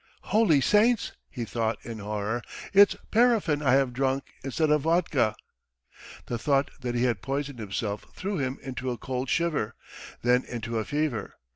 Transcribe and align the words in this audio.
"Holy 0.33 0.59
saints," 0.61 1.11
he 1.29 1.45
thought 1.45 1.77
in 1.85 1.99
horror, 1.99 2.41
"it's 2.73 2.95
paraffin 3.11 3.61
I 3.61 3.73
have 3.73 3.93
drunk 3.93 4.23
instead 4.43 4.71
of 4.71 4.81
vodka." 4.81 5.35
The 6.25 6.39
thought 6.39 6.71
that 6.79 6.95
he 6.95 7.03
had 7.03 7.21
poisoned 7.21 7.59
himself 7.59 8.07
threw 8.15 8.39
him 8.39 8.57
into 8.63 8.89
a 8.89 8.97
cold 8.97 9.29
shiver, 9.29 9.75
then 10.23 10.43
into 10.45 10.79
a 10.79 10.85
fever. 10.85 11.35